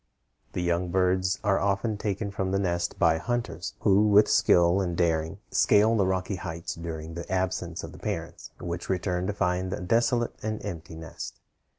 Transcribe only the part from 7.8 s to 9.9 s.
of the parents, which return to find a